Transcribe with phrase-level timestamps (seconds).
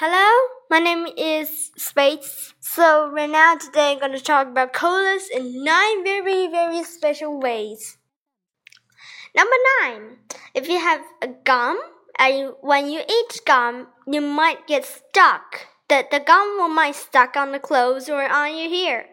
[0.00, 0.30] Hello,
[0.70, 2.54] my name is Space.
[2.60, 7.98] So right now today I'm gonna talk about colors in nine very very special ways.
[9.34, 10.18] Number nine,
[10.54, 11.80] if you have a gum
[12.16, 15.66] and when you eat gum, you might get stuck.
[15.88, 19.06] The the gum will might stuck on the clothes or on your hair.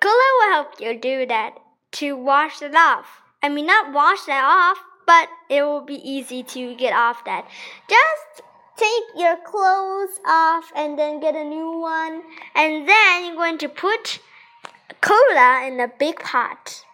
[0.00, 1.58] Cola will help you do that
[1.98, 3.22] to wash it off.
[3.42, 7.48] I mean not wash that off, but it will be easy to get off that.
[7.88, 8.46] Just
[8.80, 12.22] take your clothes off and then get a new one.
[12.54, 14.20] And then you're going to put
[15.00, 16.84] cola in a big pot.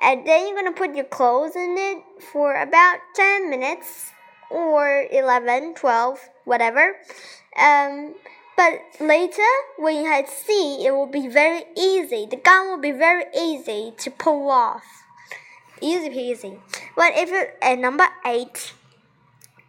[0.00, 4.12] And then you're going to put your clothes in it for about 10 minutes
[4.50, 6.96] or 11, 12, whatever.
[7.58, 8.14] Um,
[8.56, 12.26] but later, when you had see, it will be very easy.
[12.30, 14.84] The gun will be very easy to pull off.
[15.80, 16.58] Easy peasy.
[16.94, 18.74] But if you at number eight,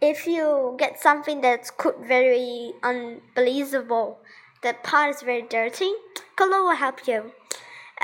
[0.02, 4.18] if you get something that's cooked very unbelievable,
[4.62, 5.92] the pot is very dirty,
[6.36, 7.30] cola will help you.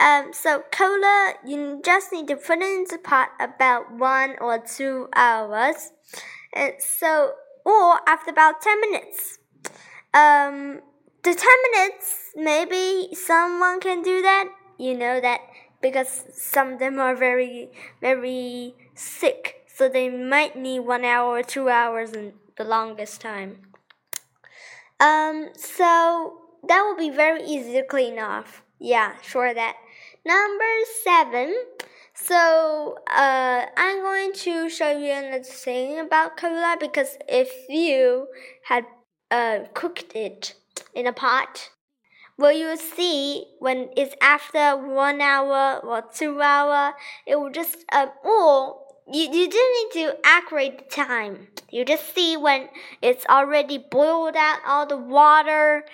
[0.00, 4.60] Um, so cola, you just need to put it in the pot about one or
[4.60, 5.90] two hours.
[6.52, 7.32] And so,
[7.64, 9.40] or after about 10 minutes.
[10.14, 10.80] Um,
[11.24, 14.48] the 10 minutes, maybe someone can do that.
[14.78, 15.40] You know that
[15.82, 21.42] because some of them are very, very sick so they might need one hour or
[21.44, 23.58] two hours in the longest time.
[24.98, 28.64] Um, so that will be very easy to clean off.
[28.80, 29.76] Yeah, sure that.
[30.26, 30.64] Number
[31.04, 31.54] seven.
[32.12, 38.26] So uh, I'm going to show you another thing about cola because if you
[38.64, 38.84] had
[39.30, 40.54] uh, cooked it
[40.92, 41.70] in a pot,
[42.36, 46.94] well, you will see when it's after one hour or two hour,
[47.28, 51.48] it will just uh, or you, you didn't need to accurate the time.
[51.70, 52.68] You just see when
[53.02, 55.84] it's already boiled out all the water.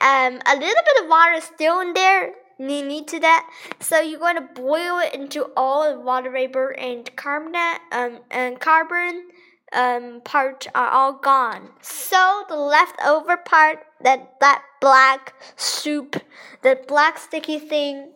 [0.00, 2.32] Um, a little bit of water is still in there.
[2.58, 3.50] You need to that.
[3.80, 7.54] So you're going to boil it into all the water vapor and carbon
[7.90, 9.28] um, and carbon
[9.72, 11.70] um, part are all gone.
[11.80, 16.22] So the leftover part, that that black soup,
[16.62, 18.14] the black sticky thing,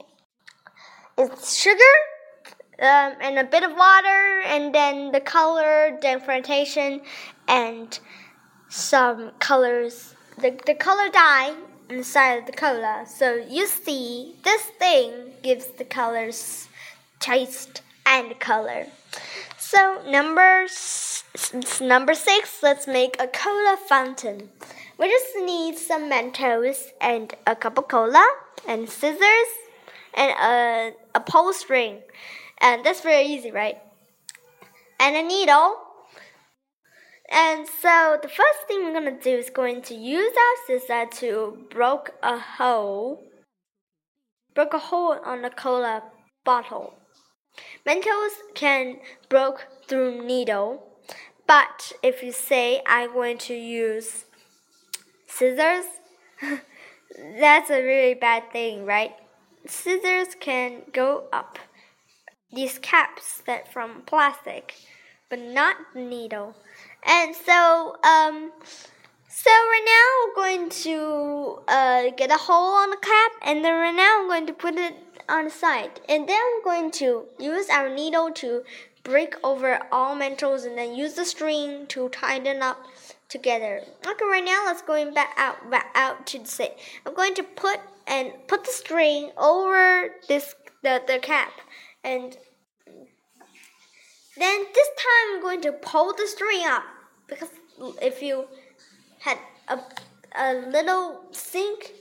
[1.19, 1.83] is sugar
[2.81, 7.01] um, and a bit of water, and then the color, then fermentation,
[7.47, 7.99] and
[8.69, 11.55] some cola's, the, the color dye
[11.91, 13.05] inside of the cola.
[13.07, 16.69] So you see, this thing gives the colors
[17.21, 18.87] taste and color.
[19.59, 20.67] So number
[21.81, 24.51] number six, let's make a cola fountain.
[24.99, 28.27] We just need some Mentos and a cup of cola
[28.67, 29.51] and scissors
[30.15, 31.99] and a, a pull string.
[32.61, 33.79] And that's very easy, right?
[34.99, 35.77] And a needle.
[37.31, 41.67] And so the first thing we're gonna do is going to use our scissor to
[41.71, 43.23] broke a hole,
[44.55, 46.03] broke a hole on the cola
[46.45, 46.95] bottle.
[47.87, 48.97] Mentos can
[49.29, 50.83] broke through needle,
[51.47, 54.25] but if you say I'm going to use
[55.27, 55.85] scissors,
[57.41, 59.15] that's a really bad thing, right?
[59.67, 61.59] Scissors can go up
[62.53, 64.75] these caps that from plastic,
[65.29, 66.57] but not the needle.
[67.05, 68.53] And so, um,
[69.29, 73.75] so right now we're going to uh, get a hole on the cap, and then
[73.75, 74.95] right now I'm going to put it
[75.29, 78.63] on the side, and then I'm going to use our needle to
[79.05, 82.79] break over all Mentos, and then use the string to tighten up
[83.29, 83.83] together.
[84.07, 86.75] Okay, right now let's going back out back out to the side.
[87.05, 91.53] I'm going to put and put the string over this the the cap
[92.05, 92.37] and
[94.37, 96.85] then this time I'm going to pull the string up
[97.27, 97.51] because
[98.01, 98.47] if you
[99.21, 99.39] had
[99.69, 99.79] a,
[100.39, 101.93] a little sink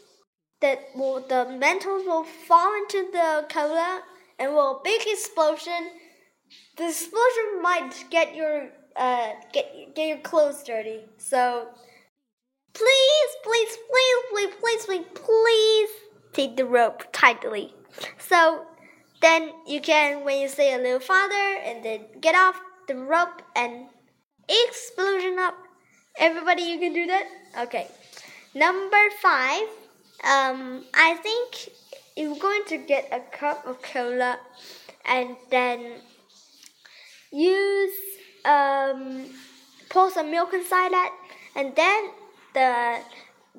[0.62, 4.02] that will the Mentos will fall into the cola
[4.40, 5.92] and will big explosion.
[6.78, 11.02] The explosion might get your uh get get your clothes dirty.
[11.18, 11.68] So
[12.74, 15.90] please, please, please, please, please, please, please
[16.34, 17.74] take the rope tightly.
[18.20, 18.66] So
[19.22, 23.42] then you can, when you say a little farther, and then get off the rope
[23.56, 23.86] and
[24.48, 25.56] explosion up.
[26.18, 27.26] Everybody, you can do that?
[27.60, 27.88] Okay.
[28.54, 29.68] Number five,
[30.24, 31.70] um, I think
[32.16, 34.40] you're going to get a cup of cola
[35.06, 36.02] and then
[37.32, 37.94] use,
[38.46, 39.26] um,
[39.90, 41.14] pour some milk inside that,
[41.56, 42.10] and then
[42.54, 43.00] the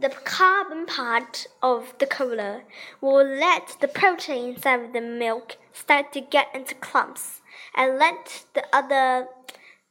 [0.01, 2.63] the carbon part of the cola
[3.01, 7.41] will let the protein inside of the milk start to get into clumps
[7.77, 9.29] and let the other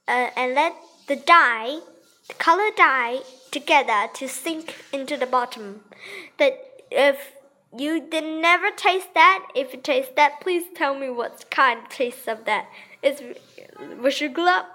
[0.07, 0.74] uh, and let
[1.07, 1.80] the dye
[2.27, 3.19] the color dye
[3.51, 5.81] together to sink into the bottom.
[6.38, 6.53] That
[6.92, 7.33] if
[7.77, 11.89] you did never taste that, if you taste that, please tell me what kind of
[11.89, 12.68] taste of that.
[13.01, 13.21] It's
[14.01, 14.65] wish you good luck.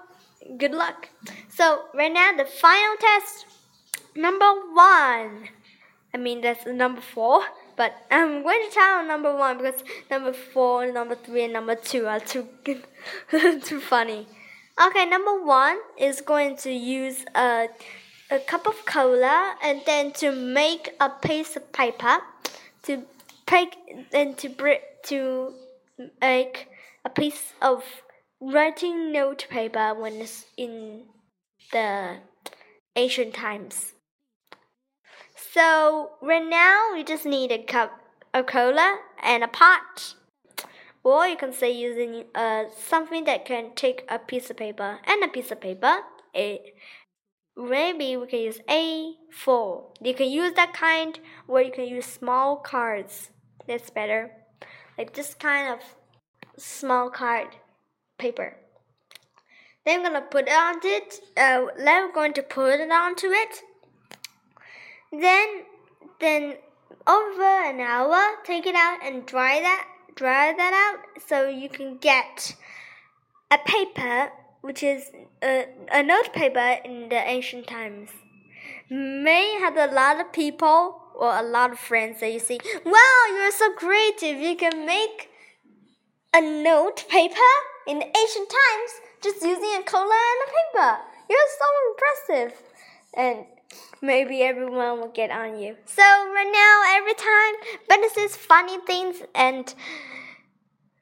[0.57, 1.09] Good luck.
[1.47, 3.45] So right now the final test,
[4.15, 5.49] number one.
[6.13, 7.41] I mean that's number four,
[7.75, 12.05] but I'm going to tell number one because number four, number three, and number two
[12.05, 12.47] are too
[13.63, 14.27] too funny.
[14.83, 17.67] Okay, number one is going to use a
[18.31, 22.17] a cup of cola and then to make a piece of paper
[22.83, 23.03] to
[23.45, 23.75] take
[24.11, 24.49] and to
[25.03, 25.53] to
[26.21, 26.67] make
[27.05, 27.83] a piece of
[28.39, 31.03] writing note paper when it's in
[31.71, 32.17] the
[32.95, 33.93] ancient times.
[35.53, 37.99] So right now we just need a cup
[38.33, 40.15] of cola and a pot.
[41.03, 45.23] Or you can say using uh, something that can take a piece of paper and
[45.23, 45.97] a piece of paper.
[46.35, 46.59] A,
[47.55, 49.83] maybe we can use A4.
[50.01, 53.29] You can use that kind, or you can use small cards.
[53.67, 54.31] That's better.
[54.97, 55.81] Like this kind of
[56.57, 57.49] small card
[58.17, 58.57] paper.
[59.85, 61.19] Then I'm gonna put it onto it.
[61.37, 63.61] Uh, then we're going to put it onto it.
[65.13, 65.63] Then,
[66.19, 66.55] then
[67.05, 69.87] over an hour, take it out and dry that.
[70.15, 72.55] Dry that out so you can get
[73.51, 74.31] a paper,
[74.61, 75.11] which is
[75.43, 78.09] a, a note paper in the ancient times.
[78.89, 82.59] May have a lot of people or a lot of friends that you see.
[82.85, 84.39] Wow, you're so creative!
[84.39, 85.29] You can make
[86.33, 87.51] a note paper
[87.87, 90.97] in the ancient times just using a cola and a paper.
[91.29, 92.61] You're so impressive.
[93.15, 93.45] And
[94.00, 95.76] maybe everyone will get on you.
[95.86, 99.74] So right now, every time Ben says funny things and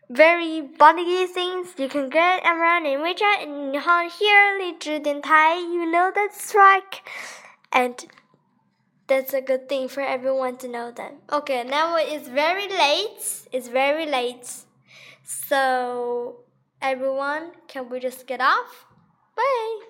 [0.08, 6.12] very funny things, you can get around in WeChat and on here, 荔枝电台, you know
[6.14, 7.00] that's right.
[7.72, 8.06] And
[9.08, 11.14] that's a good thing for everyone to know that.
[11.32, 13.46] Okay, now it's very late.
[13.52, 14.48] It's very late.
[15.24, 16.44] So,
[16.80, 18.86] everyone, can we just get off?
[19.36, 19.89] Bye.